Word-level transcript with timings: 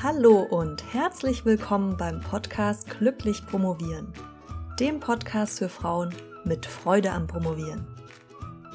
Hallo 0.00 0.42
und 0.42 0.94
herzlich 0.94 1.44
willkommen 1.44 1.96
beim 1.96 2.20
Podcast 2.20 2.88
Glücklich 2.88 3.44
Promovieren, 3.44 4.12
dem 4.78 5.00
Podcast 5.00 5.58
für 5.58 5.68
Frauen 5.68 6.14
mit 6.44 6.66
Freude 6.66 7.10
am 7.10 7.26
Promovieren. 7.26 7.84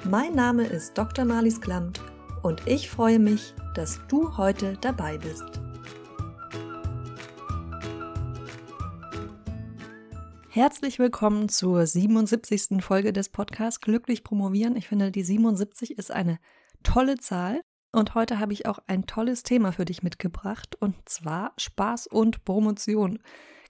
Mein 0.03 0.35
Name 0.35 0.65
ist 0.65 0.97
Dr. 0.97 1.23
Marlies 1.23 1.61
Klamt 1.61 2.01
und 2.41 2.67
ich 2.67 2.89
freue 2.89 3.19
mich, 3.19 3.53
dass 3.73 4.01
du 4.09 4.35
heute 4.35 4.77
dabei 4.81 5.17
bist. 5.17 5.61
Herzlich 10.49 10.99
willkommen 10.99 11.47
zur 11.47 11.87
77. 11.87 12.83
Folge 12.83 13.13
des 13.13 13.29
Podcasts 13.29 13.79
Glücklich 13.79 14.25
Promovieren. 14.25 14.75
Ich 14.75 14.89
finde, 14.89 15.09
die 15.09 15.23
77 15.23 15.97
ist 15.97 16.11
eine 16.11 16.37
tolle 16.83 17.15
Zahl 17.15 17.61
und 17.93 18.15
heute 18.15 18.39
habe 18.39 18.53
ich 18.53 18.65
auch 18.65 18.79
ein 18.87 19.05
tolles 19.05 19.43
Thema 19.43 19.71
für 19.71 19.85
dich 19.85 20.03
mitgebracht, 20.03 20.75
und 20.79 20.95
zwar 21.05 21.53
Spaß 21.57 22.07
und 22.07 22.43
Promotion. 22.43 23.19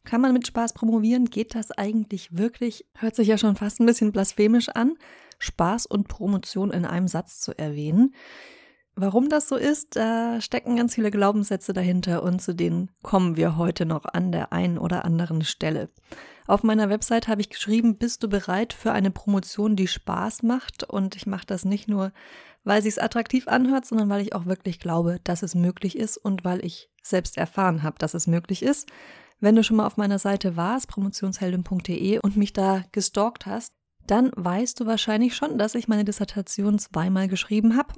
Kann 0.06 0.22
man 0.22 0.34
mit 0.34 0.48
Spaß 0.48 0.74
promovieren? 0.74 1.26
Geht 1.26 1.56
das 1.56 1.72
eigentlich 1.72 2.36
wirklich? 2.38 2.86
Hört 2.96 3.16
sich 3.16 3.28
ja 3.28 3.38
schon 3.38 3.56
fast 3.56 3.80
ein 3.80 3.86
bisschen 3.86 4.12
blasphemisch 4.12 4.70
an, 4.70 4.98
Spaß 5.40 5.86
und 5.86 6.08
Promotion 6.08 6.72
in 6.72 6.86
einem 6.86 7.08
Satz 7.08 7.40
zu 7.40 7.58
erwähnen. 7.58 8.14
Warum 8.96 9.28
das 9.28 9.50
so 9.50 9.56
ist, 9.56 9.96
da 9.96 10.40
stecken 10.40 10.76
ganz 10.76 10.96
viele 10.96 11.10
Glaubenssätze 11.10 11.74
dahinter 11.74 12.24
und 12.24 12.42
zu 12.42 12.54
denen 12.54 12.92
kommen 13.02 13.36
wir 13.38 13.58
heute 13.58 13.86
noch 13.86 14.06
an 14.06 14.32
der 14.32 14.54
einen 14.54 14.78
oder 14.78 15.04
anderen 15.04 15.44
Stelle. 15.44 15.90
Auf 16.48 16.64
meiner 16.64 16.90
Website 16.90 17.28
habe 17.28 17.42
ich 17.42 17.50
geschrieben, 17.50 17.98
bist 17.98 18.24
du 18.24 18.30
bereit 18.30 18.74
für 18.74 18.92
eine 18.92 19.12
Promotion, 19.12 19.76
die 19.76 19.88
Spaß 19.88 20.44
macht? 20.44 20.84
Und 20.84 21.16
ich 21.16 21.26
mache 21.26 21.46
das 21.46 21.66
nicht 21.66 21.88
nur 21.88 22.12
weil 22.64 22.82
sie 22.82 22.90
es 22.90 23.00
attraktiv 23.00 23.48
anhört, 23.48 23.86
sondern 23.86 24.10
weil 24.10 24.22
ich 24.22 24.34
auch 24.34 24.46
wirklich 24.46 24.80
glaube, 24.80 25.20
dass 25.24 25.44
es 25.44 25.56
möglich 25.56 25.98
ist 25.98 26.18
und 26.18 26.46
weil 26.46 26.64
ich 26.66 26.90
selbst 27.02 27.38
erfahren 27.38 27.84
habe, 27.84 27.98
dass 28.00 28.14
es 28.14 28.28
möglich 28.28 28.64
ist. 28.64 28.90
Wenn 29.40 29.56
du 29.56 29.64
schon 29.64 29.78
mal 29.78 29.86
auf 29.86 29.98
meiner 29.98 30.20
Seite 30.20 30.56
warst, 30.56 30.88
promotionsheldin.de 30.88 32.20
und 32.20 32.38
mich 32.38 32.54
da 32.54 32.84
gestalkt 32.92 33.46
hast, 33.46 33.74
dann 34.08 34.32
weißt 34.36 34.80
du 34.80 34.86
wahrscheinlich 34.86 35.36
schon, 35.36 35.58
dass 35.58 35.76
ich 35.76 35.88
meine 35.88 36.06
Dissertation 36.06 36.80
zweimal 36.80 37.28
geschrieben 37.28 37.76
habe. 37.78 37.94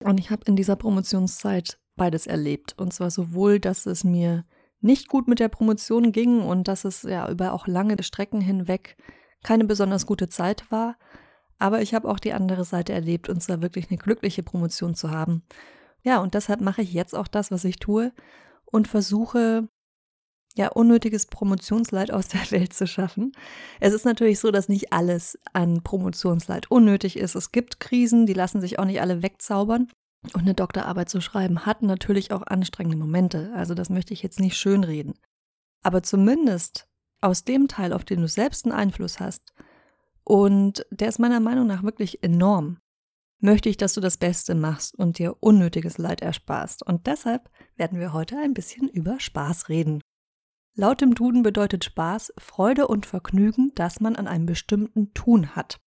Und 0.00 0.18
ich 0.18 0.30
habe 0.30 0.42
in 0.46 0.56
dieser 0.56 0.76
Promotionszeit 0.76 1.78
beides 1.96 2.26
erlebt. 2.26 2.74
Und 2.78 2.92
zwar 2.92 3.10
sowohl, 3.10 3.60
dass 3.60 3.86
es 3.86 4.04
mir 4.04 4.44
nicht 4.82 5.08
gut 5.08 5.28
mit 5.28 5.40
der 5.40 5.48
Promotion 5.48 6.12
ging 6.12 6.42
und 6.42 6.68
dass 6.68 6.84
es 6.84 7.02
ja 7.02 7.30
über 7.30 7.52
auch 7.52 7.66
lange 7.66 8.02
Strecken 8.02 8.40
hinweg 8.40 8.96
keine 9.42 9.64
besonders 9.64 10.06
gute 10.06 10.28
Zeit 10.28 10.70
war, 10.70 10.96
aber 11.58 11.80
ich 11.80 11.94
habe 11.94 12.08
auch 12.08 12.18
die 12.18 12.32
andere 12.32 12.64
Seite 12.64 12.92
erlebt, 12.92 13.28
und 13.28 13.40
zwar 13.40 13.62
wirklich 13.62 13.88
eine 13.88 13.98
glückliche 13.98 14.42
Promotion 14.42 14.94
zu 14.94 15.10
haben. 15.10 15.44
Ja, 16.02 16.18
und 16.18 16.34
deshalb 16.34 16.60
mache 16.60 16.82
ich 16.82 16.92
jetzt 16.92 17.14
auch 17.14 17.28
das, 17.28 17.50
was 17.50 17.64
ich 17.64 17.76
tue 17.76 18.12
und 18.64 18.88
versuche, 18.88 19.68
ja, 20.56 20.68
unnötiges 20.68 21.26
Promotionsleid 21.26 22.10
aus 22.10 22.28
der 22.28 22.50
Welt 22.50 22.72
zu 22.72 22.86
schaffen. 22.86 23.32
Es 23.80 23.94
ist 23.94 24.04
natürlich 24.04 24.40
so, 24.40 24.50
dass 24.50 24.68
nicht 24.68 24.92
alles 24.92 25.38
an 25.52 25.82
Promotionsleid 25.82 26.70
unnötig 26.70 27.16
ist. 27.16 27.36
Es 27.36 27.52
gibt 27.52 27.80
Krisen, 27.80 28.26
die 28.26 28.34
lassen 28.34 28.60
sich 28.60 28.78
auch 28.78 28.84
nicht 28.84 29.00
alle 29.00 29.22
wegzaubern. 29.22 29.88
Und 30.32 30.42
eine 30.42 30.54
Doktorarbeit 30.54 31.08
zu 31.08 31.20
schreiben 31.20 31.66
hat 31.66 31.82
natürlich 31.82 32.32
auch 32.32 32.42
anstrengende 32.42 32.96
Momente. 32.96 33.52
Also 33.54 33.74
das 33.74 33.90
möchte 33.90 34.14
ich 34.14 34.22
jetzt 34.22 34.40
nicht 34.40 34.56
schönreden. 34.56 35.14
Aber 35.82 36.02
zumindest 36.02 36.88
aus 37.20 37.44
dem 37.44 37.68
Teil, 37.68 37.92
auf 37.92 38.04
den 38.04 38.20
du 38.20 38.28
selbst 38.28 38.64
einen 38.64 38.74
Einfluss 38.74 39.20
hast, 39.20 39.52
und 40.24 40.86
der 40.90 41.08
ist 41.08 41.18
meiner 41.18 41.40
Meinung 41.40 41.66
nach 41.66 41.82
wirklich 41.82 42.22
enorm. 42.22 42.78
Möchte 43.40 43.68
ich, 43.68 43.76
dass 43.76 43.94
du 43.94 44.00
das 44.00 44.18
Beste 44.18 44.54
machst 44.54 44.96
und 44.96 45.18
dir 45.18 45.36
unnötiges 45.40 45.98
Leid 45.98 46.22
ersparst. 46.22 46.86
Und 46.86 47.08
deshalb 47.08 47.50
werden 47.74 47.98
wir 47.98 48.12
heute 48.12 48.38
ein 48.38 48.54
bisschen 48.54 48.88
über 48.88 49.18
Spaß 49.18 49.68
reden. 49.68 50.00
Laut 50.74 51.00
dem 51.00 51.14
Duden 51.14 51.42
bedeutet 51.42 51.84
Spaß 51.84 52.34
Freude 52.38 52.86
und 52.86 53.04
Vergnügen, 53.04 53.72
das 53.74 54.00
man 54.00 54.14
an 54.14 54.28
einem 54.28 54.46
bestimmten 54.46 55.12
Tun 55.12 55.56
hat. 55.56 55.80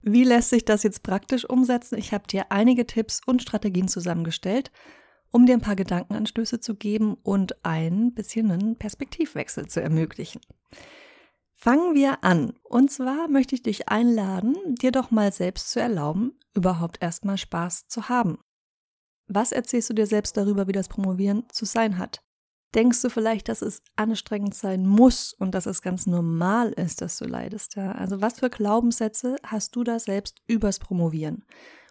Wie 0.00 0.24
lässt 0.24 0.50
sich 0.50 0.64
das 0.64 0.82
jetzt 0.82 1.02
praktisch 1.02 1.44
umsetzen? 1.44 1.98
Ich 1.98 2.12
habe 2.12 2.26
dir 2.26 2.50
einige 2.50 2.86
Tipps 2.86 3.20
und 3.26 3.42
Strategien 3.42 3.88
zusammengestellt, 3.88 4.70
um 5.30 5.46
dir 5.46 5.54
ein 5.54 5.60
paar 5.60 5.76
Gedankenanstöße 5.76 6.60
zu 6.60 6.76
geben 6.76 7.14
und 7.22 7.64
ein 7.64 8.14
bisschen 8.14 8.50
einen 8.50 8.76
Perspektivwechsel 8.76 9.66
zu 9.66 9.82
ermöglichen. 9.82 10.40
Fangen 11.54 11.94
wir 11.94 12.22
an. 12.22 12.54
Und 12.62 12.90
zwar 12.90 13.28
möchte 13.28 13.56
ich 13.56 13.62
dich 13.62 13.88
einladen, 13.88 14.54
dir 14.76 14.92
doch 14.92 15.10
mal 15.10 15.32
selbst 15.32 15.70
zu 15.70 15.80
erlauben, 15.80 16.38
überhaupt 16.54 17.02
erstmal 17.02 17.36
Spaß 17.36 17.88
zu 17.88 18.08
haben. 18.08 18.38
Was 19.26 19.52
erzählst 19.52 19.90
du 19.90 19.94
dir 19.94 20.06
selbst 20.06 20.36
darüber, 20.36 20.68
wie 20.68 20.72
das 20.72 20.88
Promovieren 20.88 21.44
zu 21.50 21.64
sein 21.64 21.98
hat? 21.98 22.22
Denkst 22.74 23.00
du 23.00 23.08
vielleicht, 23.08 23.48
dass 23.48 23.62
es 23.62 23.82
anstrengend 23.96 24.54
sein 24.54 24.86
muss 24.86 25.32
und 25.32 25.54
dass 25.54 25.66
es 25.66 25.80
ganz 25.80 26.06
normal 26.06 26.70
ist, 26.72 27.00
dass 27.00 27.16
du 27.18 27.24
leidest? 27.24 27.76
Ja? 27.76 27.92
Also 27.92 28.20
was 28.20 28.40
für 28.40 28.50
Glaubenssätze 28.50 29.36
hast 29.42 29.74
du 29.74 29.84
da 29.84 29.98
selbst 29.98 30.42
übers 30.46 30.78
Promovieren 30.78 31.44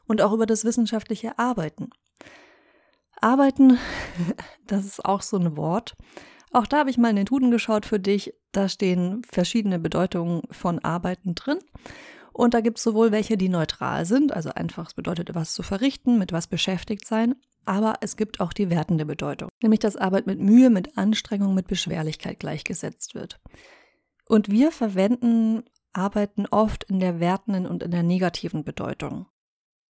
und 0.06 0.22
auch 0.22 0.34
über 0.34 0.46
das 0.46 0.66
wissenschaftliche 0.66 1.40
Arbeiten? 1.40 1.90
Arbeiten, 3.20 3.80
das 4.68 4.86
ist 4.86 5.04
auch 5.04 5.22
so 5.22 5.38
ein 5.38 5.58
Wort. 5.58 5.96
Auch 6.52 6.68
da 6.68 6.80
habe 6.80 6.90
ich 6.90 6.98
mal 6.98 7.10
in 7.10 7.16
den 7.18 7.26
Duden 7.26 7.52
geschaut 7.52 7.86
für 7.86 8.00
dich. 8.00 8.34
Da 8.52 8.70
stehen 8.70 9.24
verschiedene 9.30 9.80
Bedeutungen 9.80 10.44
von 10.52 10.80
Arbeiten 10.80 11.36
drin. 11.36 11.60
Und 12.32 12.54
da 12.54 12.62
gibt 12.62 12.78
es 12.78 12.84
sowohl 12.84 13.12
welche, 13.12 13.36
die 13.36 13.50
neutral 13.50 14.06
sind, 14.06 14.32
also 14.32 14.52
einfach 14.52 14.88
es 14.88 14.94
bedeutet, 14.94 15.34
was 15.34 15.54
zu 15.54 15.64
verrichten, 15.64 16.20
mit 16.20 16.32
was 16.32 16.46
beschäftigt 16.46 17.08
sein, 17.08 17.36
aber 17.68 17.96
es 18.02 18.18
gibt 18.18 18.40
auch 18.40 18.54
die 18.54 18.70
wertende 18.70 19.06
Bedeutung, 19.06 19.50
nämlich 19.62 19.80
dass 19.80 19.96
Arbeit 19.96 20.28
mit 20.28 20.40
Mühe, 20.40 20.70
mit 20.70 20.98
Anstrengung, 20.98 21.54
mit 21.54 21.68
Beschwerlichkeit 21.68 22.40
gleichgesetzt 22.40 23.16
wird. 23.16 23.40
Und 24.26 24.50
wir 24.50 24.72
verwenden 24.72 25.64
Arbeiten 25.94 26.46
oft 26.48 26.84
in 26.86 27.00
der 27.00 27.20
wertenden 27.20 27.66
und 27.66 27.84
in 27.84 27.92
der 27.92 28.04
negativen 28.04 28.64
Bedeutung. 28.64 29.28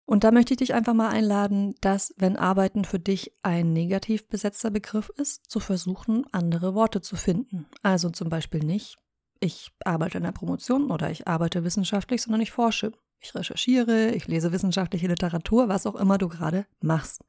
Und 0.05 0.23
da 0.23 0.31
möchte 0.31 0.53
ich 0.53 0.59
dich 0.59 0.73
einfach 0.73 0.93
mal 0.93 1.09
einladen, 1.09 1.75
dass, 1.81 2.13
wenn 2.17 2.37
Arbeiten 2.37 2.85
für 2.85 2.99
dich 2.99 3.33
ein 3.43 3.73
negativ 3.73 4.29
besetzter 4.29 4.71
Begriff 4.71 5.09
ist, 5.17 5.51
zu 5.51 5.59
versuchen, 5.59 6.25
andere 6.31 6.73
Worte 6.73 7.01
zu 7.01 7.17
finden. 7.17 7.67
Also 7.83 8.09
zum 8.09 8.29
Beispiel 8.29 8.63
nicht, 8.63 8.97
ich 9.41 9.71
arbeite 9.83 10.17
in 10.17 10.23
der 10.23 10.31
Promotion 10.31 10.91
oder 10.91 11.11
ich 11.11 11.27
arbeite 11.27 11.65
wissenschaftlich, 11.65 12.21
sondern 12.21 12.41
ich 12.41 12.51
forsche. 12.51 12.93
Ich 13.19 13.35
recherchiere, 13.35 14.11
ich 14.11 14.27
lese 14.27 14.51
wissenschaftliche 14.51 15.07
Literatur, 15.07 15.67
was 15.67 15.85
auch 15.85 15.95
immer 15.95 16.17
du 16.17 16.29
gerade 16.29 16.65
machst. 16.79 17.23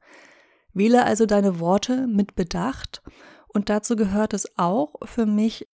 Wähle 0.73 1.05
also 1.05 1.25
deine 1.25 1.59
Worte 1.59 2.07
mit 2.07 2.35
Bedacht 2.35 3.01
und 3.47 3.69
dazu 3.69 3.95
gehört 3.95 4.33
es 4.33 4.57
auch 4.57 4.95
für 5.03 5.25
mich, 5.25 5.67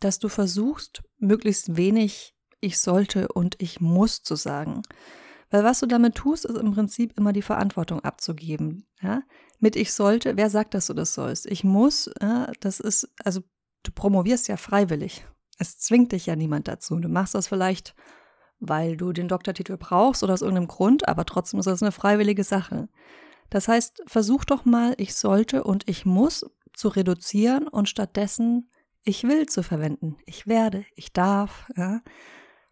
dass 0.00 0.18
du 0.18 0.28
versuchst, 0.28 1.02
möglichst 1.18 1.76
wenig 1.76 2.34
ich 2.60 2.78
sollte 2.78 3.28
und 3.28 3.56
ich 3.58 3.80
muss 3.80 4.22
zu 4.22 4.36
sagen. 4.36 4.82
Weil 5.50 5.64
was 5.64 5.80
du 5.80 5.86
damit 5.86 6.14
tust, 6.14 6.44
ist 6.44 6.56
im 6.56 6.72
Prinzip 6.72 7.16
immer 7.18 7.32
die 7.32 7.42
Verantwortung 7.42 8.00
abzugeben. 8.00 8.86
Ja? 9.00 9.22
Mit 9.58 9.76
ich 9.76 9.92
sollte, 9.92 10.36
wer 10.36 10.48
sagt, 10.50 10.74
dass 10.74 10.86
du 10.86 10.94
das 10.94 11.14
sollst? 11.14 11.46
Ich 11.46 11.64
muss, 11.64 12.10
ja, 12.20 12.50
das 12.60 12.80
ist, 12.80 13.08
also 13.24 13.40
du 13.82 13.92
promovierst 13.92 14.48
ja 14.48 14.56
freiwillig. 14.56 15.26
Es 15.58 15.78
zwingt 15.78 16.12
dich 16.12 16.26
ja 16.26 16.36
niemand 16.36 16.68
dazu. 16.68 16.96
Du 16.98 17.08
machst 17.08 17.34
das 17.34 17.48
vielleicht, 17.48 17.94
weil 18.60 18.96
du 18.96 19.12
den 19.12 19.28
Doktortitel 19.28 19.76
brauchst 19.76 20.22
oder 20.22 20.34
aus 20.34 20.42
irgendeinem 20.42 20.68
Grund, 20.68 21.08
aber 21.08 21.24
trotzdem 21.26 21.60
ist 21.60 21.66
das 21.66 21.82
eine 21.82 21.92
freiwillige 21.92 22.44
Sache. 22.44 22.88
Das 23.50 23.68
heißt, 23.68 24.02
versuch 24.06 24.44
doch 24.44 24.64
mal, 24.64 24.94
ich 24.96 25.14
sollte 25.14 25.64
und 25.64 25.88
ich 25.88 26.06
muss 26.06 26.46
zu 26.72 26.88
reduzieren 26.88 27.68
und 27.68 27.88
stattdessen 27.88 28.70
ich 29.02 29.24
will 29.24 29.46
zu 29.46 29.62
verwenden. 29.62 30.18
Ich 30.26 30.46
werde, 30.46 30.84
ich 30.94 31.12
darf. 31.12 31.70
Ja? 31.76 32.00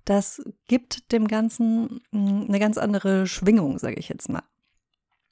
das 0.08 0.42
gibt 0.66 1.12
dem 1.12 1.28
Ganzen 1.28 2.00
hm, 2.12 2.46
eine 2.48 2.58
ganz 2.58 2.78
andere 2.78 3.26
Schwingung, 3.26 3.78
sage 3.78 3.96
ich 3.96 4.08
jetzt 4.08 4.28
mal. 4.28 4.42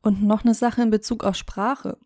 Und 0.03 0.23
noch 0.23 0.45
eine 0.45 0.55
Sache 0.55 0.83
in 0.83 0.91
Bezug 0.91 1.25
auf 1.25 1.35
Sprache. 1.35 1.99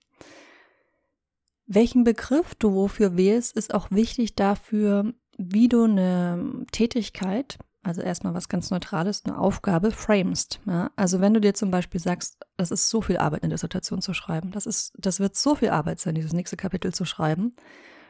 Welchen 1.66 2.04
Begriff 2.04 2.54
du 2.54 2.72
wofür 2.72 3.16
wählst, 3.16 3.56
ist 3.56 3.74
auch 3.74 3.90
wichtig 3.90 4.34
dafür, 4.34 5.12
wie 5.36 5.68
du 5.68 5.84
eine 5.84 6.64
Tätigkeit, 6.72 7.58
also 7.82 8.02
erstmal 8.02 8.34
was 8.34 8.48
ganz 8.48 8.70
Neutrales, 8.70 9.24
eine 9.24 9.38
Aufgabe 9.38 9.90
framest. 9.90 10.60
Ja? 10.66 10.90
Also 10.96 11.20
wenn 11.20 11.32
du 11.32 11.40
dir 11.40 11.54
zum 11.54 11.70
Beispiel 11.70 12.00
sagst, 12.00 12.38
das 12.56 12.70
ist 12.70 12.90
so 12.90 13.00
viel 13.00 13.16
Arbeit, 13.16 13.42
eine 13.42 13.54
Dissertation 13.54 14.02
zu 14.02 14.12
schreiben, 14.12 14.50
das 14.50 14.66
ist, 14.66 14.92
das 14.98 15.18
wird 15.18 15.36
so 15.36 15.54
viel 15.54 15.70
Arbeit 15.70 15.98
sein, 15.98 16.14
dieses 16.14 16.32
nächste 16.32 16.56
Kapitel 16.56 16.92
zu 16.92 17.04
schreiben, 17.04 17.56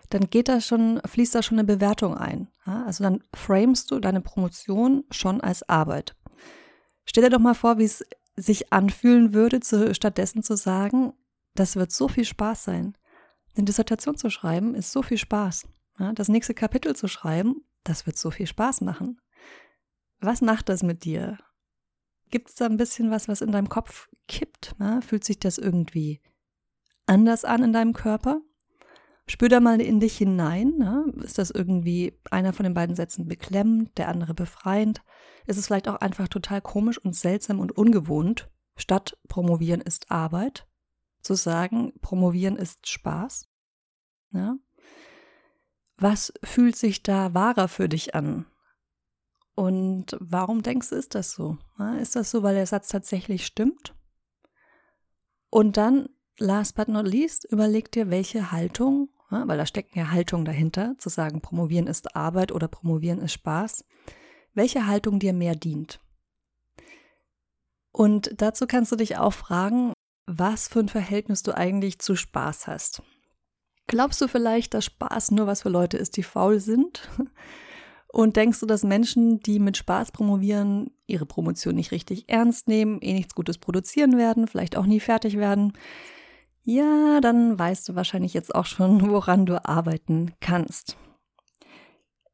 dann 0.09 0.29
geht 0.29 0.49
da 0.49 0.61
schon, 0.61 1.01
fließt 1.05 1.35
da 1.37 1.43
schon 1.43 1.59
eine 1.59 1.67
Bewertung 1.67 2.17
ein. 2.17 2.49
Ja? 2.67 2.85
Also 2.85 3.05
dann 3.05 3.23
framest 3.33 3.91
du 3.91 4.01
deine 4.01 4.21
Promotion 4.21 5.05
schon 5.11 5.41
als 5.41 5.69
Arbeit. 5.69 6.17
Stell 7.05 7.23
dir 7.23 7.31
doch 7.31 7.39
mal 7.39 7.55
vor, 7.55 7.79
wie 7.79 7.85
es 7.85 8.05
sich 8.37 8.73
anfühlen 8.73 9.35
würde, 9.35 9.61
zu, 9.61 9.95
stattdessen 9.95 10.43
zu 10.43 10.57
sagen, 10.57 11.13
das 11.55 11.77
wird 11.77 11.93
so 11.93 12.09
viel 12.09 12.25
Spaß 12.25 12.65
sein. 12.65 12.97
Eine 13.57 13.67
Dissertation 13.67 14.17
zu 14.17 14.31
schreiben 14.31 14.75
ist 14.75 14.91
so 14.91 15.03
viel 15.03 15.19
Spaß. 15.19 15.69
Ja? 16.01 16.13
Das 16.13 16.29
nächste 16.29 16.55
Kapitel 16.55 16.97
zu 16.97 17.07
schreiben, 17.07 17.65
das 17.85 18.07
wird 18.07 18.19
so 18.19 18.33
viel 18.33 18.49
Spaß 18.49 18.81
machen. 18.81 19.21
Was 20.21 20.43
macht 20.43 20.69
das 20.69 20.83
mit 20.83 21.05
dir? 21.05 21.39
Gibt 22.31 22.51
es 22.51 22.55
da 22.55 22.67
ein 22.67 22.77
bisschen 22.77 23.11
was, 23.11 23.29
was 23.29 23.41
in 23.41 23.53
deinem 23.53 23.69
Kopf 23.69 24.09
kippt? 24.29 24.77
Ja? 24.79 25.01
Fühlt 25.01 25.25
sich 25.25 25.39
das 25.39 25.59
irgendwie 25.59 26.21
anders 27.07 27.45
an 27.45 27.63
in 27.65 27.73
deinem 27.73 27.93
Körper? 27.93 28.41
Spür 29.27 29.49
da 29.49 29.61
mal 29.61 29.81
in 29.81 30.01
dich 30.01 30.17
hinein. 30.19 30.77
Ne? 30.77 31.13
Ist 31.23 31.39
das 31.39 31.51
irgendwie 31.51 32.19
einer 32.31 32.53
von 32.53 32.65
den 32.65 32.75
beiden 32.75 32.97
Sätzen 32.97 33.29
beklemmend, 33.29 33.97
der 33.97 34.09
andere 34.09 34.35
befreiend? 34.35 35.03
Ist 35.47 35.57
es 35.57 35.67
vielleicht 35.67 35.89
auch 35.89 35.97
einfach 35.97 36.29
total 36.29 36.61
komisch 36.61 36.99
und 36.99 37.17
seltsam 37.17 37.61
und 37.61 37.73
ungewohnt, 37.73 38.51
statt 38.77 39.17
promovieren 39.29 39.81
ist 39.81 40.11
Arbeit, 40.11 40.67
zu 41.23 41.35
sagen, 41.35 41.93
promovieren 42.01 42.57
ist 42.57 42.89
Spaß? 42.89 43.49
Ja? 44.33 44.57
Was 45.97 46.33
fühlt 46.43 46.77
sich 46.77 47.03
da 47.03 47.35
wahrer 47.35 47.69
für 47.69 47.89
dich 47.89 48.15
an? 48.15 48.47
Und 49.61 50.17
warum 50.21 50.63
denkst 50.63 50.89
du, 50.91 50.97
ist 50.97 51.15
das 51.15 51.33
so? 51.33 51.59
Ist 52.01 52.17
das 52.17 52.31
so, 52.31 52.43
weil 52.43 52.55
der 52.55 52.67
Satz 52.67 52.89
tatsächlich 52.89 53.45
stimmt? 53.45 53.95
Und 55.51 55.77
dann, 55.77 56.09
last 56.39 56.77
but 56.77 56.89
not 56.89 57.07
least, 57.07 57.45
überleg 57.45 57.93
dir, 57.93 58.11
welche 58.11 58.53
Haltung 58.53 59.11
weil 59.31 59.59
da 59.59 59.67
stecken 59.67 59.99
ja 59.99 60.11
Haltungen 60.11 60.45
dahinter, 60.45 60.97
zu 60.99 61.09
sagen, 61.09 61.41
promovieren 61.41 61.87
ist 61.87 62.17
Arbeit 62.17 62.53
oder 62.53 62.69
promovieren 62.69 63.21
ist 63.21 63.33
Spaß, 63.33 63.85
welche 64.55 64.87
Haltung 64.87 65.21
dir 65.21 65.33
mehr 65.33 65.55
dient. 65.55 66.01
Und 67.93 68.33
dazu 68.41 68.67
kannst 68.67 68.93
du 68.93 68.97
dich 68.97 69.17
auch 69.19 69.33
fragen, 69.33 69.93
was 70.27 70.69
für 70.69 70.81
ein 70.81 70.89
Verhältnis 70.89 71.43
du 71.43 71.57
eigentlich 71.57 71.99
zu 72.01 72.17
Spaß 72.17 72.67
hast. 72.67 73.03
Glaubst 73.87 74.21
du 74.21 74.29
vielleicht, 74.29 74.75
dass 74.75 74.85
Spaß 74.85 75.33
nur 75.33 75.47
was 75.47 75.63
für 75.63 75.69
Leute 75.69 75.97
ist, 75.97 76.17
die 76.17 76.23
faul 76.23 76.61
sind? 76.61 77.09
Und 78.13 78.37
denkst 78.37 78.59
du, 78.61 78.67
dass 78.67 78.83
Menschen, 78.83 79.41
die 79.41 79.61
mit 79.61 79.77
Spaß 79.77 80.11
promovieren, 80.11 80.91
ihre 81.07 81.27
Promotion 81.27 81.77
nicht 81.77 81.93
richtig 81.93 82.29
ernst 82.29 82.67
nehmen, 82.67 83.01
eh 83.01 83.13
nichts 83.13 83.35
Gutes 83.35 83.59
produzieren 83.59 84.19
werden, 84.19 84.49
vielleicht 84.49 84.77
auch 84.77 84.87
nie 84.87 85.01
fertig 85.01 85.37
werden? 85.37 85.73
Ja, 86.65 87.21
dann 87.21 87.59
weißt 87.59 87.89
du 87.89 87.95
wahrscheinlich 87.95 88.35
jetzt 88.35 88.55
auch 88.55 88.67
schon, 88.67 89.01
woran 89.11 89.47
du 89.47 89.65
arbeiten 89.65 90.33
kannst. 90.41 90.97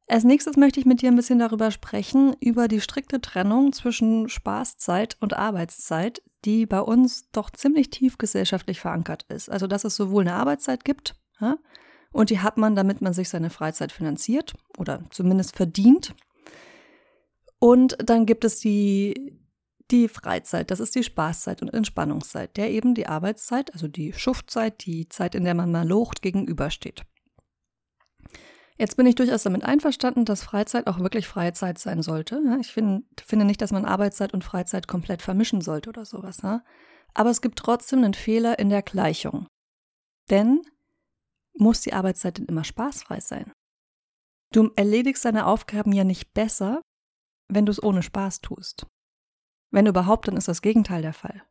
Als 0.09 0.25
nächstes 0.25 0.57
möchte 0.57 0.79
ich 0.79 0.87
mit 0.87 1.03
dir 1.03 1.11
ein 1.11 1.17
bisschen 1.17 1.41
darüber 1.41 1.71
sprechen, 1.71 2.35
über 2.39 2.69
die 2.69 2.81
strikte 2.81 3.21
Trennung 3.21 3.73
zwischen 3.73 4.29
Spaßzeit 4.29 5.17
und 5.21 5.35
Arbeitszeit, 5.35 6.23
die 6.45 6.65
bei 6.65 6.81
uns 6.81 7.29
doch 7.33 7.51
ziemlich 7.51 7.91
tief 7.91 8.17
gesellschaftlich 8.17 8.79
verankert 8.79 9.25
ist. 9.29 9.51
Also, 9.51 9.67
dass 9.67 9.85
es 9.85 9.97
sowohl 9.97 10.23
eine 10.23 10.35
Arbeitszeit 10.35 10.85
gibt, 10.85 11.17
ja, 11.41 11.57
und 12.17 12.31
die 12.31 12.41
hat 12.41 12.57
man, 12.57 12.75
damit 12.75 13.03
man 13.03 13.13
sich 13.13 13.29
seine 13.29 13.51
Freizeit 13.51 13.93
finanziert 13.93 14.55
oder 14.79 15.03
zumindest 15.11 15.55
verdient. 15.55 16.15
Und 17.59 17.97
dann 18.05 18.27
gibt 18.27 18.45
es 18.45 18.59
die 18.59 19.39
die 19.91 20.09
Freizeit, 20.09 20.73
das 20.73 20.81
ist 20.81 20.97
die 20.97 21.05
Spaßzeit 21.05 21.63
und 21.63 21.73
Entspannungszeit, 21.73 22.57
der 22.57 22.71
eben 22.71 22.95
die 22.95 23.07
Arbeitszeit, 23.07 23.73
also 23.73 23.87
die 23.87 24.13
Schuftzeit, 24.13 24.85
die 24.85 25.09
Zeit, 25.09 25.37
in 25.37 25.45
der 25.45 25.55
man 25.55 25.71
mal 25.71 25.87
locht, 25.87 26.23
gegenübersteht. 26.23 27.05
Jetzt 28.79 28.97
bin 28.97 29.07
ich 29.07 29.15
durchaus 29.15 29.45
damit 29.45 29.65
einverstanden, 29.65 30.25
dass 30.25 30.43
Freizeit 30.43 30.89
auch 30.89 30.99
wirklich 30.99 31.29
freie 31.29 31.53
Zeit 31.53 31.79
sein 31.79 32.03
sollte. 32.03 32.43
Ich 32.61 32.73
find, 32.73 33.05
finde 33.25 33.45
nicht, 33.45 33.63
dass 33.63 33.71
man 33.71 33.85
Arbeitszeit 33.85 34.35
und 34.35 34.43
Freizeit 34.43 34.89
komplett 34.89 35.23
vermischen 35.23 35.61
sollte 35.61 35.89
oder 35.89 36.05
sowas. 36.05 36.41
Aber 37.15 37.31
es 37.31 37.41
gibt 37.41 37.59
trotzdem 37.59 38.03
einen 38.03 38.15
Fehler 38.15 38.59
in 38.59 38.69
der 38.69 38.83
Gleichung. 38.83 39.47
Denn 40.31 40.63
muss 41.59 41.81
die 41.81 41.93
Arbeitszeit 41.93 42.39
denn 42.39 42.47
immer 42.47 42.65
spaßfrei 42.65 43.21
sein? 43.21 43.53
Du 44.53 44.71
erledigst 44.77 45.25
deine 45.25 45.47
Aufgaben 45.47 45.93
ja 45.93 46.05
nicht 46.05 46.33
besser, 46.33 46.83
wenn 47.49 47.67
du 47.67 47.73
es 47.73 47.83
ohne 47.83 48.03
Spaß 48.03 48.41
tust. 48.41 48.87
Wenn 49.71 49.87
überhaupt, 49.87 50.29
dann 50.29 50.37
ist 50.37 50.49
das 50.49 50.63
Gegenteil 50.63 51.03
der 51.03 51.13
Fall. 51.13 51.43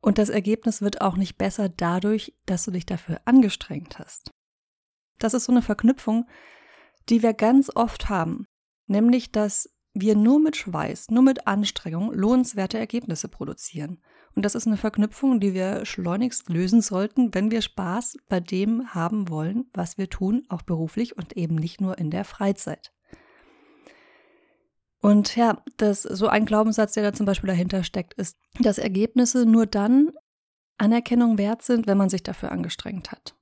Und 0.00 0.18
das 0.18 0.28
Ergebnis 0.28 0.82
wird 0.82 1.00
auch 1.00 1.16
nicht 1.16 1.36
besser 1.36 1.68
dadurch, 1.68 2.34
dass 2.46 2.64
du 2.64 2.70
dich 2.70 2.86
dafür 2.86 3.20
angestrengt 3.24 3.98
hast. 3.98 4.30
Das 5.18 5.34
ist 5.34 5.44
so 5.44 5.52
eine 5.52 5.62
Verknüpfung, 5.62 6.28
die 7.08 7.22
wir 7.22 7.32
ganz 7.32 7.70
oft 7.74 8.08
haben, 8.08 8.46
nämlich 8.86 9.32
dass 9.32 9.70
wir 9.94 10.14
nur 10.14 10.38
mit 10.38 10.56
Schweiß, 10.56 11.10
nur 11.10 11.22
mit 11.22 11.46
Anstrengung 11.46 12.12
lohnenswerte 12.12 12.78
Ergebnisse 12.78 13.28
produzieren. 13.28 14.02
Und 14.36 14.44
das 14.44 14.54
ist 14.54 14.66
eine 14.66 14.76
Verknüpfung, 14.76 15.40
die 15.40 15.54
wir 15.54 15.86
schleunigst 15.86 16.50
lösen 16.50 16.82
sollten, 16.82 17.34
wenn 17.34 17.50
wir 17.50 17.62
Spaß 17.62 18.18
bei 18.28 18.38
dem 18.38 18.94
haben 18.94 19.30
wollen, 19.30 19.64
was 19.72 19.96
wir 19.96 20.10
tun, 20.10 20.44
auch 20.50 20.60
beruflich 20.60 21.16
und 21.16 21.38
eben 21.38 21.54
nicht 21.54 21.80
nur 21.80 21.96
in 21.96 22.10
der 22.10 22.24
Freizeit. 22.24 22.92
Und 25.00 25.36
ja, 25.36 25.62
das, 25.78 26.02
so 26.02 26.28
ein 26.28 26.44
Glaubenssatz, 26.44 26.92
der 26.92 27.02
da 27.02 27.12
zum 27.14 27.24
Beispiel 27.24 27.48
dahinter 27.48 27.82
steckt, 27.82 28.12
ist, 28.14 28.36
dass 28.60 28.76
Ergebnisse 28.76 29.46
nur 29.46 29.64
dann 29.64 30.12
Anerkennung 30.76 31.38
wert 31.38 31.62
sind, 31.62 31.86
wenn 31.86 31.96
man 31.96 32.10
sich 32.10 32.22
dafür 32.22 32.52
angestrengt 32.52 33.12
hat. 33.12 33.34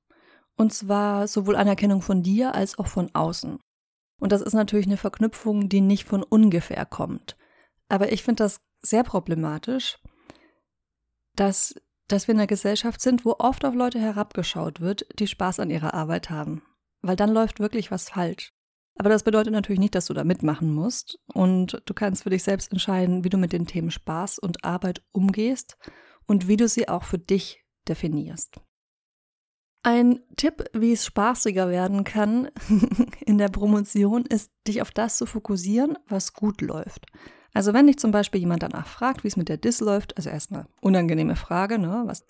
Und 0.56 0.72
zwar 0.72 1.26
sowohl 1.26 1.56
Anerkennung 1.56 2.02
von 2.02 2.22
dir 2.22 2.54
als 2.54 2.78
auch 2.78 2.86
von 2.86 3.12
außen. 3.12 3.58
Und 4.20 4.30
das 4.30 4.42
ist 4.42 4.54
natürlich 4.54 4.86
eine 4.86 4.96
Verknüpfung, 4.96 5.68
die 5.68 5.80
nicht 5.80 6.04
von 6.04 6.22
ungefähr 6.22 6.86
kommt. 6.86 7.36
Aber 7.88 8.12
ich 8.12 8.22
finde 8.22 8.44
das 8.44 8.60
sehr 8.80 9.02
problematisch, 9.02 9.98
dass, 11.36 11.74
dass 12.08 12.28
wir 12.28 12.34
in 12.34 12.40
einer 12.40 12.46
Gesellschaft 12.46 13.00
sind, 13.00 13.24
wo 13.24 13.36
oft 13.38 13.64
auf 13.64 13.74
Leute 13.74 13.98
herabgeschaut 13.98 14.80
wird, 14.80 15.06
die 15.18 15.26
Spaß 15.26 15.60
an 15.60 15.70
ihrer 15.70 15.94
Arbeit 15.94 16.30
haben. 16.30 16.62
Weil 17.02 17.16
dann 17.16 17.30
läuft 17.30 17.60
wirklich 17.60 17.90
was 17.90 18.08
falsch. 18.10 18.52
Aber 18.96 19.10
das 19.10 19.24
bedeutet 19.24 19.52
natürlich 19.52 19.80
nicht, 19.80 19.94
dass 19.94 20.06
du 20.06 20.14
da 20.14 20.24
mitmachen 20.24 20.72
musst. 20.72 21.18
Und 21.32 21.82
du 21.84 21.94
kannst 21.94 22.22
für 22.22 22.30
dich 22.30 22.44
selbst 22.44 22.70
entscheiden, 22.70 23.24
wie 23.24 23.28
du 23.28 23.36
mit 23.36 23.52
den 23.52 23.66
Themen 23.66 23.90
Spaß 23.90 24.38
und 24.38 24.64
Arbeit 24.64 25.02
umgehst 25.12 25.76
und 26.26 26.48
wie 26.48 26.56
du 26.56 26.68
sie 26.68 26.88
auch 26.88 27.04
für 27.04 27.18
dich 27.18 27.64
definierst. 27.88 28.60
Ein 29.82 30.20
Tipp, 30.36 30.64
wie 30.72 30.92
es 30.92 31.04
spaßiger 31.04 31.68
werden 31.68 32.04
kann 32.04 32.50
in 33.26 33.36
der 33.36 33.50
Promotion, 33.50 34.24
ist, 34.24 34.50
dich 34.66 34.80
auf 34.80 34.90
das 34.90 35.18
zu 35.18 35.26
fokussieren, 35.26 35.98
was 36.08 36.32
gut 36.32 36.62
läuft. 36.62 37.06
Also 37.54 37.72
wenn 37.72 37.86
dich 37.86 37.98
zum 37.98 38.10
Beispiel 38.10 38.40
jemand 38.40 38.62
danach 38.62 38.86
fragt, 38.86 39.24
wie 39.24 39.28
es 39.28 39.36
mit 39.36 39.48
der 39.48 39.56
Dis 39.56 39.80
läuft, 39.80 40.16
also 40.16 40.28
erstmal 40.28 40.66
unangenehme 40.80 41.36
Frage, 41.36 41.78
ne, 41.78 42.02
was, 42.04 42.26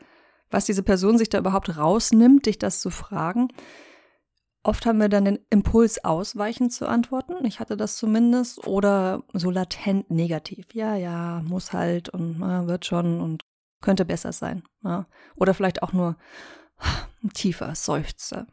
was 0.51 0.67
diese 0.67 0.83
Person 0.83 1.19
sich 1.19 1.31
da 1.31 1.39
überhaupt 1.39 1.77
rausnimmt, 1.77 2.47
dich 2.47 2.59
das 2.59 2.81
zu 2.81 2.91
fragen, 2.91 3.49
Oft 4.67 4.87
haben 4.87 4.99
wir 4.99 5.11
dann 5.11 5.27
den 5.27 5.39
Impuls, 5.51 6.03
ausweichend 6.07 6.73
zu 6.73 6.89
antworten. 6.89 7.45
Ich 7.45 7.61
hatte 7.61 7.77
das 7.77 7.97
zumindest. 7.97 8.67
Oder 8.67 9.23
so 9.35 9.51
latent 9.51 10.11
negativ. 10.11 10.73
Ja, 10.73 10.97
ja, 10.97 11.43
muss 11.45 11.75
halt 11.75 12.09
und 12.09 12.39
na, 12.39 12.67
wird 12.67 12.87
schon 12.87 13.21
und 13.21 13.45
könnte 13.83 14.07
besser 14.07 14.33
sein. 14.33 14.63
Ja. 14.83 15.07
Oder 15.37 15.53
vielleicht 15.53 15.83
auch 15.83 15.93
nur 15.93 16.17
ein 17.23 17.31
tiefer 17.35 17.75
Seufzer. 17.75 18.47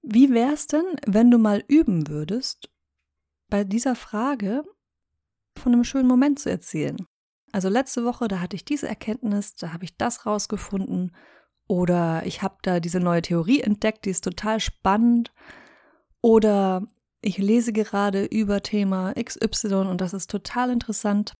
Wie 0.00 0.32
wär's 0.32 0.66
denn, 0.66 0.86
wenn 1.06 1.30
du 1.30 1.36
mal 1.36 1.62
üben 1.68 2.08
würdest, 2.08 2.70
bei 3.50 3.64
dieser 3.64 3.94
Frage 3.94 4.64
von 5.58 5.72
einem 5.72 5.84
schönen 5.84 6.08
Moment 6.08 6.38
zu 6.38 6.50
erzählen? 6.50 6.96
Also 7.52 7.68
letzte 7.68 8.04
Woche, 8.04 8.28
da 8.28 8.40
hatte 8.40 8.56
ich 8.56 8.64
diese 8.64 8.88
Erkenntnis, 8.88 9.54
da 9.54 9.72
habe 9.72 9.84
ich 9.84 9.96
das 9.96 10.26
rausgefunden 10.26 11.14
oder 11.68 12.22
ich 12.24 12.42
habe 12.42 12.56
da 12.62 12.80
diese 12.80 12.98
neue 12.98 13.22
Theorie 13.22 13.60
entdeckt, 13.60 14.06
die 14.06 14.10
ist 14.10 14.24
total 14.24 14.58
spannend. 14.58 15.32
Oder 16.20 16.88
ich 17.20 17.38
lese 17.38 17.72
gerade 17.72 18.24
über 18.24 18.62
Thema 18.62 19.12
XY 19.14 19.74
und 19.88 20.00
das 20.00 20.14
ist 20.14 20.30
total 20.30 20.70
interessant. 20.70 21.34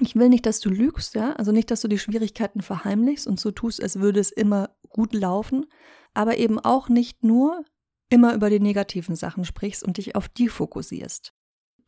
Ich 0.00 0.16
will 0.16 0.28
nicht, 0.28 0.46
dass 0.46 0.60
du 0.60 0.70
lügst, 0.70 1.14
ja, 1.14 1.32
also 1.34 1.52
nicht, 1.52 1.70
dass 1.70 1.80
du 1.80 1.88
die 1.88 1.98
Schwierigkeiten 1.98 2.62
verheimlichst 2.62 3.26
und 3.26 3.38
so 3.38 3.50
tust, 3.50 3.82
als 3.82 4.00
würde 4.00 4.20
es 4.20 4.30
immer 4.30 4.70
gut 4.88 5.12
laufen, 5.12 5.66
aber 6.14 6.38
eben 6.38 6.58
auch 6.58 6.88
nicht 6.88 7.22
nur 7.22 7.64
immer 8.08 8.34
über 8.34 8.50
die 8.50 8.60
negativen 8.60 9.16
Sachen 9.16 9.44
sprichst 9.44 9.82
und 9.82 9.96
dich 9.96 10.16
auf 10.16 10.28
die 10.28 10.48
fokussierst. 10.48 11.32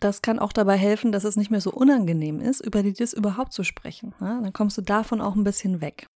Das 0.05 0.21
kann 0.21 0.39
auch 0.39 0.53
dabei 0.53 0.77
helfen, 0.77 1.13
dass 1.13 1.25
es 1.25 1.37
nicht 1.37 1.51
mehr 1.51 1.63
so 1.63 1.73
unangenehm 1.73 2.39
ist, 2.39 2.61
über 2.61 2.83
die 2.83 2.93
das 2.93 3.15
überhaupt 3.15 3.55
zu 3.55 3.65
sprechen. 3.65 4.15
Ja? 4.21 4.39
Dann 4.39 4.53
kommst 4.53 4.77
du 4.77 4.83
davon 4.83 5.23
auch 5.23 5.35
ein 5.35 5.45
bisschen 5.45 5.81
weg. 5.81 6.09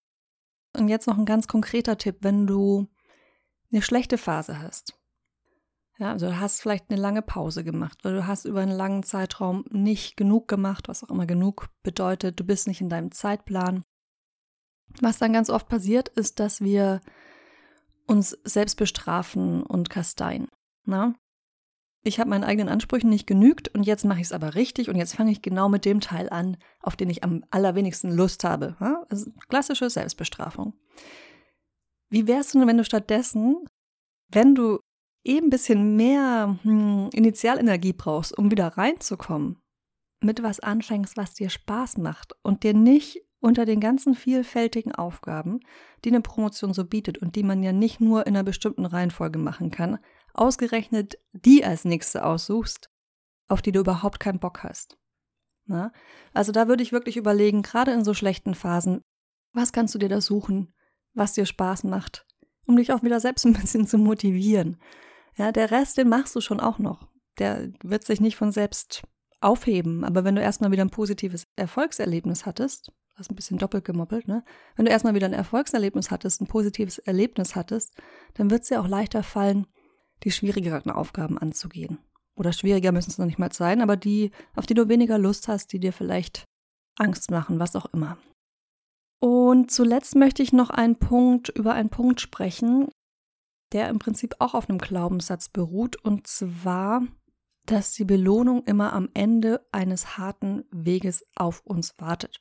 Und 0.76 0.88
jetzt 0.88 1.06
noch 1.06 1.16
ein 1.16 1.24
ganz 1.24 1.48
konkreter 1.48 1.96
Tipp, 1.96 2.18
wenn 2.20 2.46
du 2.46 2.86
eine 3.72 3.80
schlechte 3.80 4.18
Phase 4.18 4.60
hast. 4.60 4.92
Ja, 5.98 6.12
also 6.12 6.26
du 6.26 6.38
hast 6.38 6.60
vielleicht 6.60 6.90
eine 6.90 7.00
lange 7.00 7.22
Pause 7.22 7.64
gemacht 7.64 8.04
oder 8.04 8.16
du 8.16 8.26
hast 8.26 8.44
über 8.44 8.60
einen 8.60 8.76
langen 8.76 9.04
Zeitraum 9.04 9.64
nicht 9.70 10.18
genug 10.18 10.48
gemacht, 10.48 10.88
was 10.88 11.02
auch 11.02 11.08
immer 11.08 11.26
genug 11.26 11.70
bedeutet, 11.82 12.38
du 12.38 12.44
bist 12.44 12.68
nicht 12.68 12.82
in 12.82 12.90
deinem 12.90 13.10
Zeitplan. 13.10 13.84
Was 15.00 15.16
dann 15.16 15.32
ganz 15.32 15.48
oft 15.48 15.66
passiert, 15.66 16.10
ist, 16.10 16.40
dass 16.40 16.60
wir 16.60 17.00
uns 18.06 18.36
selbst 18.44 18.76
bestrafen 18.76 19.62
und 19.62 19.88
kasteien. 19.88 20.48
Na? 20.84 21.14
Ich 22.08 22.18
habe 22.18 22.30
meinen 22.30 22.44
eigenen 22.44 22.68
Ansprüchen 22.68 23.10
nicht 23.10 23.26
genügt 23.26 23.68
und 23.68 23.84
jetzt 23.84 24.04
mache 24.04 24.20
ich 24.20 24.26
es 24.26 24.32
aber 24.32 24.54
richtig 24.54 24.88
und 24.88 24.96
jetzt 24.96 25.14
fange 25.14 25.30
ich 25.30 25.42
genau 25.42 25.68
mit 25.68 25.84
dem 25.84 26.00
Teil 26.00 26.28
an, 26.30 26.56
auf 26.80 26.96
den 26.96 27.10
ich 27.10 27.22
am 27.22 27.44
allerwenigsten 27.50 28.10
Lust 28.10 28.44
habe. 28.44 28.76
Also 29.08 29.30
klassische 29.48 29.88
Selbstbestrafung. 29.90 30.74
Wie 32.10 32.26
wärst 32.26 32.54
du 32.54 32.58
denn, 32.58 32.68
wenn 32.68 32.78
du 32.78 32.84
stattdessen, 32.84 33.64
wenn 34.30 34.54
du 34.54 34.80
eben 35.24 35.46
ein 35.46 35.50
bisschen 35.50 35.96
mehr 35.96 36.58
hm, 36.62 37.10
Initialenergie 37.12 37.92
brauchst, 37.92 38.36
um 38.36 38.50
wieder 38.50 38.68
reinzukommen, 38.68 39.60
mit 40.20 40.42
was 40.42 40.60
anfängst, 40.60 41.16
was 41.16 41.34
dir 41.34 41.50
Spaß 41.50 41.98
macht 41.98 42.34
und 42.42 42.62
dir 42.62 42.74
nicht 42.74 43.20
unter 43.40 43.64
den 43.66 43.80
ganzen 43.80 44.14
vielfältigen 44.14 44.92
Aufgaben, 44.92 45.60
die 46.04 46.08
eine 46.08 46.22
Promotion 46.22 46.72
so 46.74 46.84
bietet 46.84 47.18
und 47.18 47.36
die 47.36 47.42
man 47.42 47.62
ja 47.62 47.72
nicht 47.72 48.00
nur 48.00 48.26
in 48.26 48.34
einer 48.34 48.42
bestimmten 48.42 48.84
Reihenfolge 48.84 49.38
machen 49.38 49.70
kann, 49.70 49.98
ausgerechnet 50.34 51.18
die 51.32 51.64
als 51.64 51.84
nächste 51.84 52.24
aussuchst, 52.24 52.90
auf 53.48 53.62
die 53.62 53.72
du 53.72 53.80
überhaupt 53.80 54.20
keinen 54.20 54.40
Bock 54.40 54.62
hast. 54.62 54.98
Na? 55.66 55.92
Also 56.32 56.52
da 56.52 56.68
würde 56.68 56.82
ich 56.82 56.92
wirklich 56.92 57.16
überlegen, 57.16 57.62
gerade 57.62 57.92
in 57.92 58.04
so 58.04 58.14
schlechten 58.14 58.54
Phasen, 58.54 59.02
was 59.52 59.72
kannst 59.72 59.94
du 59.94 59.98
dir 59.98 60.08
da 60.08 60.20
suchen, 60.20 60.72
was 61.14 61.32
dir 61.32 61.46
Spaß 61.46 61.84
macht, 61.84 62.26
um 62.66 62.76
dich 62.76 62.92
auch 62.92 63.02
wieder 63.02 63.20
selbst 63.20 63.44
ein 63.46 63.52
bisschen 63.52 63.86
zu 63.86 63.98
motivieren. 63.98 64.80
Ja, 65.36 65.52
der 65.52 65.70
Rest, 65.70 65.98
den 65.98 66.08
machst 66.08 66.34
du 66.34 66.40
schon 66.40 66.60
auch 66.60 66.78
noch. 66.78 67.08
Der 67.38 67.70
wird 67.82 68.04
sich 68.04 68.20
nicht 68.20 68.36
von 68.36 68.50
selbst 68.50 69.02
aufheben. 69.40 70.04
Aber 70.04 70.24
wenn 70.24 70.34
du 70.34 70.42
erstmal 70.42 70.72
wieder 70.72 70.84
ein 70.84 70.90
positives 70.90 71.46
Erfolgserlebnis 71.56 72.46
hattest, 72.46 72.92
das 73.16 73.26
ist 73.26 73.32
ein 73.32 73.36
bisschen 73.36 73.58
doppelt 73.58 73.84
gemoppelt, 73.84 74.28
ne? 74.28 74.44
Wenn 74.76 74.84
du 74.84 74.92
erstmal 74.92 75.14
wieder 75.14 75.26
ein 75.26 75.32
Erfolgserlebnis 75.32 76.10
hattest, 76.10 76.40
ein 76.40 76.46
positives 76.46 76.98
Erlebnis 76.98 77.56
hattest, 77.56 77.94
dann 78.34 78.50
wird 78.50 78.62
es 78.62 78.68
dir 78.68 78.80
auch 78.80 78.86
leichter 78.86 79.22
fallen, 79.22 79.66
die 80.24 80.30
schwierigeren 80.30 80.90
Aufgaben 80.90 81.38
anzugehen. 81.38 81.98
Oder 82.36 82.52
schwieriger 82.52 82.92
müssen 82.92 83.10
es 83.10 83.18
noch 83.18 83.26
nicht 83.26 83.38
mal 83.38 83.52
sein, 83.52 83.80
aber 83.80 83.96
die, 83.96 84.30
auf 84.54 84.66
die 84.66 84.74
du 84.74 84.88
weniger 84.88 85.18
Lust 85.18 85.48
hast, 85.48 85.72
die 85.72 85.80
dir 85.80 85.92
vielleicht 85.92 86.44
Angst 86.96 87.30
machen, 87.30 87.58
was 87.58 87.76
auch 87.76 87.86
immer. 87.92 88.18
Und 89.20 89.70
zuletzt 89.70 90.14
möchte 90.14 90.42
ich 90.42 90.52
noch 90.52 90.70
einen 90.70 90.96
Punkt 90.96 91.48
über 91.48 91.74
einen 91.74 91.90
Punkt 91.90 92.20
sprechen, 92.20 92.88
der 93.72 93.88
im 93.88 93.98
Prinzip 93.98 94.36
auch 94.38 94.54
auf 94.54 94.68
einem 94.68 94.78
Glaubenssatz 94.78 95.48
beruht, 95.48 95.96
und 95.96 96.26
zwar 96.26 97.02
dass 97.70 97.92
die 97.92 98.04
Belohnung 98.04 98.64
immer 98.64 98.92
am 98.92 99.08
Ende 99.14 99.60
eines 99.72 100.16
harten 100.16 100.64
Weges 100.70 101.24
auf 101.36 101.60
uns 101.64 101.94
wartet. 101.98 102.40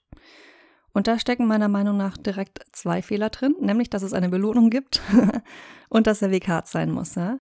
Und 0.94 1.08
da 1.08 1.20
stecken 1.20 1.46
meiner 1.46 1.68
Meinung 1.68 1.98
nach 1.98 2.18
direkt 2.18 2.66
zwei 2.72 3.02
Fehler 3.02 3.30
drin, 3.30 3.56
nämlich 3.60 3.90
dass 3.90 4.04
es 4.04 4.14
eine 4.14 4.30
Belohnung 4.30 4.70
gibt 4.70 5.02
und 5.90 6.08
dass 6.08 6.20
der 6.20 6.32
Weg 6.32 6.48
hart 6.48 6.68
sein 6.68 6.92
muss. 6.92 7.16
Ja? 7.16 7.38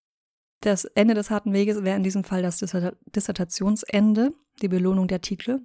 Das 0.60 0.84
Ende 0.84 1.14
des 1.14 1.30
harten 1.30 1.52
Weges 1.52 1.84
wäre 1.84 1.96
in 1.96 2.02
diesem 2.02 2.25
Fall 2.25 2.42
das 2.42 2.58
Dissertationsende, 2.58 4.32
die 4.62 4.68
Belohnung 4.68 5.06
der 5.08 5.20
Titel. 5.20 5.60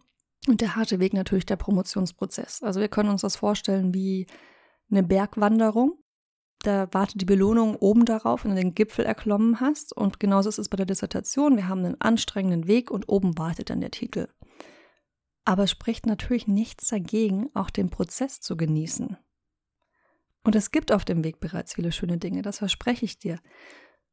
Und 0.47 0.61
der 0.61 0.75
harte 0.75 0.99
Weg 0.99 1.13
natürlich 1.13 1.45
der 1.45 1.55
Promotionsprozess. 1.55 2.63
Also 2.63 2.79
wir 2.79 2.87
können 2.87 3.09
uns 3.09 3.21
das 3.21 3.35
vorstellen 3.35 3.93
wie 3.93 4.25
eine 4.89 5.03
Bergwanderung 5.03 6.01
da 6.63 6.87
wartet 6.91 7.21
die 7.21 7.25
Belohnung 7.25 7.75
oben 7.75 8.05
darauf, 8.05 8.43
wenn 8.43 8.51
du 8.51 8.61
den 8.61 8.75
Gipfel 8.75 9.05
erklommen 9.05 9.59
hast. 9.59 9.93
Und 9.95 10.19
genauso 10.19 10.49
ist 10.49 10.59
es 10.59 10.69
bei 10.69 10.77
der 10.77 10.85
Dissertation. 10.85 11.55
Wir 11.55 11.67
haben 11.67 11.83
einen 11.83 11.99
anstrengenden 11.99 12.67
Weg 12.67 12.91
und 12.91 13.09
oben 13.09 13.37
wartet 13.37 13.69
dann 13.69 13.81
der 13.81 13.91
Titel. 13.91 14.27
Aber 15.43 15.63
es 15.63 15.71
spricht 15.71 16.05
natürlich 16.05 16.47
nichts 16.47 16.87
dagegen, 16.87 17.49
auch 17.55 17.71
den 17.71 17.89
Prozess 17.89 18.41
zu 18.41 18.55
genießen. 18.55 19.17
Und 20.43 20.55
es 20.55 20.71
gibt 20.71 20.91
auf 20.91 21.05
dem 21.05 21.23
Weg 21.23 21.39
bereits 21.39 21.73
viele 21.73 21.91
schöne 21.91 22.17
Dinge, 22.17 22.41
das 22.41 22.59
verspreche 22.59 23.05
ich 23.05 23.17
dir. 23.17 23.39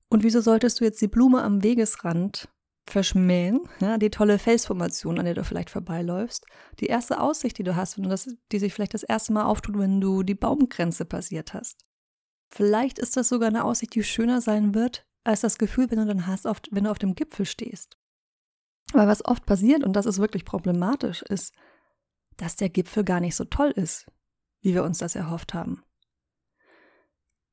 Und 0.08 0.22
wieso 0.22 0.40
solltest 0.40 0.80
du 0.80 0.84
jetzt 0.84 1.00
die 1.00 1.08
Blume 1.08 1.42
am 1.42 1.62
Wegesrand 1.62 2.48
verschmähen, 2.88 3.60
ja, 3.80 3.98
die 3.98 4.10
tolle 4.10 4.38
Felsformation, 4.38 5.18
an 5.18 5.26
der 5.26 5.34
du 5.34 5.44
vielleicht 5.44 5.70
vorbeiläufst, 5.70 6.46
die 6.80 6.86
erste 6.86 7.20
Aussicht, 7.20 7.58
die 7.58 7.62
du 7.62 7.76
hast, 7.76 7.96
wenn 7.96 8.04
du 8.04 8.10
das, 8.10 8.28
die 8.50 8.58
sich 8.58 8.72
vielleicht 8.72 8.94
das 8.94 9.02
erste 9.02 9.32
Mal 9.32 9.44
auftut, 9.44 9.78
wenn 9.78 10.00
du 10.00 10.22
die 10.22 10.34
Baumgrenze 10.34 11.04
passiert 11.04 11.52
hast. 11.52 11.84
Vielleicht 12.50 12.98
ist 12.98 13.16
das 13.16 13.28
sogar 13.28 13.48
eine 13.48 13.64
Aussicht, 13.64 13.94
die 13.94 14.02
schöner 14.02 14.40
sein 14.40 14.74
wird, 14.74 15.06
als 15.24 15.42
das 15.42 15.58
Gefühl, 15.58 15.90
wenn 15.90 15.98
du 15.98 16.06
dann 16.06 16.26
hast, 16.26 16.46
wenn 16.70 16.84
du 16.84 16.90
auf 16.90 16.98
dem 16.98 17.14
Gipfel 17.14 17.44
stehst. 17.44 17.98
Weil 18.92 19.06
was 19.06 19.22
oft 19.24 19.44
passiert, 19.44 19.84
und 19.84 19.92
das 19.92 20.06
ist 20.06 20.18
wirklich 20.18 20.46
problematisch, 20.46 21.22
ist, 21.22 21.52
dass 22.38 22.56
der 22.56 22.70
Gipfel 22.70 23.04
gar 23.04 23.20
nicht 23.20 23.36
so 23.36 23.44
toll 23.44 23.70
ist, 23.72 24.06
wie 24.62 24.72
wir 24.72 24.84
uns 24.84 24.98
das 24.98 25.14
erhofft 25.14 25.52
haben. 25.52 25.82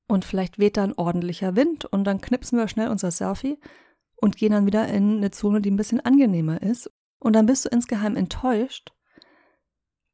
Und 0.07 0.25
vielleicht 0.25 0.59
weht 0.59 0.77
da 0.77 0.83
ein 0.83 0.97
ordentlicher 0.97 1.55
Wind 1.55 1.85
und 1.85 2.03
dann 2.03 2.21
knipsen 2.21 2.59
wir 2.59 2.67
schnell 2.67 2.89
unser 2.89 3.11
Selfie 3.11 3.57
und 4.15 4.37
gehen 4.37 4.51
dann 4.51 4.65
wieder 4.65 4.87
in 4.87 5.17
eine 5.17 5.31
Zone, 5.31 5.61
die 5.61 5.71
ein 5.71 5.77
bisschen 5.77 5.99
angenehmer 5.99 6.61
ist. 6.61 6.91
Und 7.19 7.33
dann 7.33 7.47
bist 7.47 7.65
du 7.65 7.69
insgeheim 7.69 8.15
enttäuscht, 8.15 8.93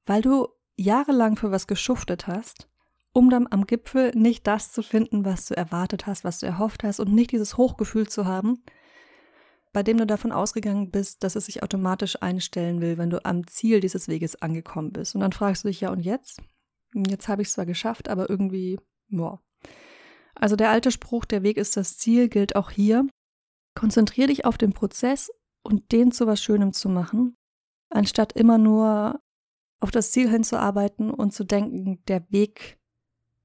weil 0.06 0.22
du 0.22 0.48
jahrelang 0.78 1.36
für 1.36 1.52
was 1.52 1.68
geschuftet 1.68 2.28
hast 2.28 2.72
um 3.14 3.30
dann 3.30 3.48
am 3.50 3.66
Gipfel 3.66 4.12
nicht 4.16 4.48
das 4.48 4.72
zu 4.72 4.82
finden, 4.82 5.26
was 5.26 5.48
du 5.48 5.56
erwartet 5.56 6.08
hast, 6.08 6.24
was 6.24 6.40
du 6.40 6.46
erhofft 6.46 6.84
hast 6.84 7.00
und 7.00 7.14
nicht 7.14 7.32
dieses 7.32 7.58
Hochgefühl 7.58 8.08
zu 8.08 8.26
haben, 8.26 8.64
bei 9.74 9.84
dem 9.84 9.98
du 9.98 10.06
davon 10.06 10.32
ausgegangen 10.32 10.92
bist, 10.92 11.24
dass 11.24 11.36
es 11.36 11.46
sich 11.46 11.64
automatisch 11.64 12.22
einstellen 12.22 12.82
will, 12.82 12.98
wenn 12.98 13.10
du 13.10 13.24
am 13.26 13.48
Ziel 13.48 13.80
dieses 13.80 14.08
Weges 14.08 14.42
angekommen 14.42 14.92
bist. 14.92 15.16
Und 15.16 15.22
dann 15.22 15.32
fragst 15.32 15.64
du 15.64 15.68
dich 15.68 15.82
ja, 15.82 15.92
und 15.92 16.02
jetzt? 16.02 16.42
Jetzt 16.94 17.28
habe 17.28 17.42
ich 17.42 17.50
es 17.50 17.54
zwar 17.54 17.66
geschafft, 17.66 18.10
aber 18.10 18.30
irgendwie, 18.30 18.80
boah. 19.10 19.42
Also 20.36 20.56
der 20.56 20.70
alte 20.70 20.92
Spruch, 20.92 21.26
der 21.26 21.44
Weg 21.44 21.58
ist 21.58 21.78
das 21.78 21.98
Ziel, 21.98 22.30
gilt 22.30 22.56
auch 22.56 22.72
hier. 22.72 23.08
Konzentrier 23.76 24.28
dich 24.28 24.46
auf 24.46 24.58
den 24.58 24.74
Prozess 24.74 25.32
und 25.64 25.92
den 25.92 26.12
zu 26.12 26.28
was 26.28 26.42
Schönem 26.42 26.74
zu 26.74 26.90
machen, 26.90 27.36
anstatt 27.90 28.34
immer 28.34 28.58
nur 28.58 29.20
auf 29.80 29.92
das 29.92 30.12
Ziel 30.12 30.30
hinzuarbeiten 30.30 31.12
und 31.12 31.34
zu 31.34 31.44
denken, 31.44 32.04
der 32.08 32.30
Weg 32.32 32.80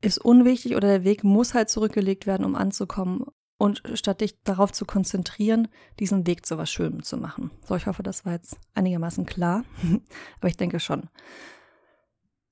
ist 0.03 0.19
unwichtig 0.19 0.77
oder 0.77 0.89
der 0.89 1.05
Weg 1.05 1.25
muss 1.25 1.55
halt 1.55 1.71
zurückgelegt 1.71 2.27
werden, 2.27 2.45
um 2.45 2.55
anzukommen. 2.55 3.25
Und 3.59 3.83
statt 3.95 4.21
dich 4.21 4.43
darauf 4.43 4.71
zu 4.71 4.85
konzentrieren, 4.85 5.69
diesen 5.99 6.27
Weg 6.27 6.45
zu 6.45 6.59
was 6.59 6.71
Schönem 6.71 7.03
zu 7.03 7.17
machen. 7.17 7.51
So, 7.67 7.75
ich 7.75 7.87
hoffe, 7.87 8.03
das 8.03 8.27
war 8.27 8.35
jetzt 8.35 8.59
einigermaßen 8.75 9.25
klar. 9.25 9.65
Aber 10.39 10.49
ich 10.49 10.59
denke 10.59 10.79
schon. 10.79 11.09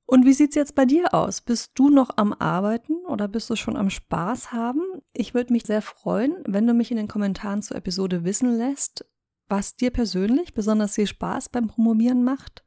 Und 0.06 0.26
wie 0.26 0.34
sieht 0.34 0.50
es 0.50 0.54
jetzt 0.54 0.75
bei 0.75 0.84
dir 0.84 1.14
aus? 1.14 1.40
Bist 1.40 1.73
du 1.76 1.88
noch 1.88 2.11
am 2.16 2.34
Arbeiten 2.34 3.04
oder 3.06 3.26
bist 3.26 3.49
du 3.49 3.56
schon 3.56 3.76
am 3.76 3.88
Spaß 3.88 4.52
haben? 4.52 4.82
Ich 5.14 5.32
würde 5.32 5.52
mich 5.52 5.64
sehr 5.64 5.82
freuen, 5.82 6.37
wenn 6.46 6.66
du 6.66 6.75
mich 6.75 6.90
in 6.90 6.99
den 6.99 7.08
Kommentaren 7.08 7.62
zur 7.62 7.76
Episode 7.78 8.25
wissen 8.25 8.54
lässt, 8.56 9.06
was 9.49 9.76
dir 9.76 9.90
persönlich 9.90 10.52
besonders 10.52 10.94
viel 10.94 11.06
Spaß 11.06 11.49
beim 11.49 11.68
Promovieren 11.68 12.23
macht, 12.23 12.64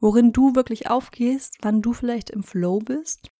worin 0.00 0.32
du 0.32 0.54
wirklich 0.54 0.88
aufgehst, 0.88 1.58
wann 1.60 1.82
du 1.82 1.92
vielleicht 1.92 2.30
im 2.30 2.42
Flow 2.42 2.78
bist 2.78 3.30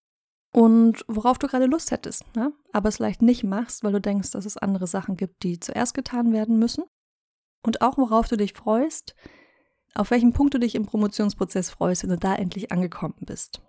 und 0.52 1.04
worauf 1.08 1.38
du 1.38 1.46
gerade 1.46 1.66
Lust 1.66 1.90
hättest, 1.90 2.24
ne? 2.36 2.52
aber 2.72 2.90
es 2.90 2.96
vielleicht 2.96 3.22
nicht 3.22 3.44
machst, 3.44 3.82
weil 3.82 3.92
du 3.92 4.00
denkst, 4.00 4.30
dass 4.32 4.44
es 4.44 4.58
andere 4.58 4.86
Sachen 4.86 5.16
gibt, 5.16 5.42
die 5.42 5.58
zuerst 5.58 5.94
getan 5.94 6.32
werden 6.32 6.58
müssen. 6.58 6.84
Und 7.64 7.80
auch 7.80 7.96
worauf 7.96 8.28
du 8.28 8.36
dich 8.36 8.52
freust, 8.52 9.14
auf 9.94 10.11
welchen 10.11 10.32
Punkt 10.32 10.54
du 10.54 10.58
dich 10.58 10.75
im 10.75 10.87
Promotionsprozess 10.87 11.70
freust, 11.70 12.02
wenn 12.02 12.11
du 12.11 12.18
da 12.18 12.34
endlich 12.34 12.72
angekommen 12.72 13.14
bist. 13.20 13.61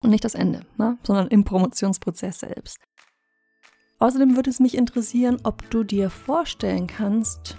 Und 0.00 0.10
nicht 0.10 0.24
das 0.24 0.34
Ende, 0.34 0.62
ne? 0.76 0.98
sondern 1.02 1.28
im 1.28 1.44
Promotionsprozess 1.44 2.40
selbst. 2.40 2.78
Außerdem 3.98 4.36
würde 4.36 4.50
es 4.50 4.60
mich 4.60 4.76
interessieren, 4.76 5.38
ob 5.42 5.68
du 5.70 5.82
dir 5.82 6.08
vorstellen 6.10 6.86
kannst, 6.86 7.56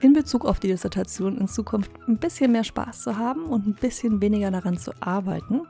in 0.00 0.12
Bezug 0.12 0.44
auf 0.44 0.60
die 0.60 0.68
Dissertation 0.68 1.38
in 1.38 1.48
Zukunft 1.48 1.90
ein 2.06 2.18
bisschen 2.18 2.52
mehr 2.52 2.64
Spaß 2.64 3.02
zu 3.02 3.16
haben 3.16 3.44
und 3.44 3.66
ein 3.66 3.74
bisschen 3.74 4.20
weniger 4.20 4.50
daran 4.50 4.76
zu 4.76 4.92
arbeiten 5.00 5.62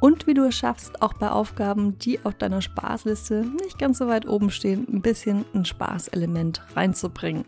und 0.00 0.26
wie 0.26 0.34
du 0.34 0.44
es 0.44 0.54
schaffst, 0.54 1.00
auch 1.02 1.14
bei 1.14 1.30
Aufgaben, 1.30 1.98
die 1.98 2.24
auf 2.24 2.34
deiner 2.34 2.60
Spaßliste 2.60 3.46
nicht 3.62 3.78
ganz 3.78 3.98
so 3.98 4.06
weit 4.06 4.26
oben 4.28 4.50
stehen, 4.50 4.86
ein 4.92 5.00
bisschen 5.00 5.44
ein 5.54 5.64
Spaßelement 5.64 6.62
reinzubringen. 6.74 7.44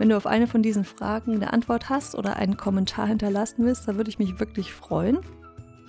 Wenn 0.00 0.08
du 0.08 0.16
auf 0.16 0.26
eine 0.26 0.46
von 0.46 0.62
diesen 0.62 0.84
Fragen 0.84 1.34
eine 1.34 1.52
Antwort 1.52 1.90
hast 1.90 2.14
oder 2.14 2.36
einen 2.36 2.56
Kommentar 2.56 3.06
hinterlassen 3.06 3.66
willst, 3.66 3.86
dann 3.86 3.98
würde 3.98 4.08
ich 4.08 4.18
mich 4.18 4.40
wirklich 4.40 4.72
freuen. 4.72 5.18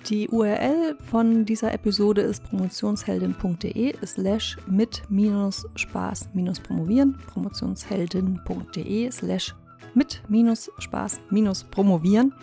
Die 0.06 0.28
URL 0.28 0.98
von 1.10 1.46
dieser 1.46 1.72
Episode 1.72 2.20
ist 2.20 2.44
promotionsheldin.de 2.44 3.94
slash 4.04 4.58
mit 4.66 5.00
minus 5.08 5.66
Spaß 5.76 6.28
minus 6.34 6.60
promovieren, 6.60 7.16
promotionsheldin.de 7.26 9.10
slash 9.10 9.54
mit 9.94 10.22
minus 10.28 10.70
Spaß 10.76 11.20
minus 11.30 11.64
promovieren. 11.64 12.34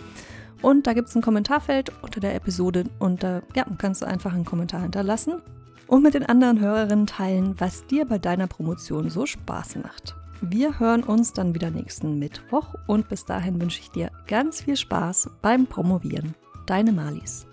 Und 0.64 0.88
da 0.88 0.94
gibt 0.94 1.10
es 1.10 1.16
ein 1.16 1.22
Kommentarfeld 1.22 1.92
unter 2.02 2.20
der 2.20 2.34
Episode 2.34 2.86
und 2.98 3.22
da 3.22 3.44
ja, 3.56 3.68
kannst 3.78 4.02
du 4.02 4.08
einfach 4.08 4.34
einen 4.34 4.44
Kommentar 4.44 4.82
hinterlassen 4.82 5.36
und 5.86 6.02
mit 6.02 6.16
den 6.16 6.26
anderen 6.26 6.60
Hörerinnen 6.60 7.06
teilen, 7.06 7.54
was 7.60 7.86
dir 7.86 8.06
bei 8.06 8.18
deiner 8.18 8.48
Promotion 8.48 9.12
so 9.12 9.28
Spaß 9.28 9.76
macht. 9.84 10.16
Wir 10.42 10.80
hören 10.80 11.04
uns 11.04 11.34
dann 11.34 11.54
wieder 11.54 11.70
nächsten 11.70 12.18
Mittwoch 12.18 12.74
und 12.88 13.10
bis 13.10 13.26
dahin 13.26 13.60
wünsche 13.60 13.82
ich 13.82 13.92
dir 13.92 14.10
ganz 14.26 14.62
viel 14.62 14.78
Spaß 14.78 15.30
beim 15.42 15.68
Promovieren. 15.68 16.34
Deine 16.66 16.94
Malis. 16.94 17.46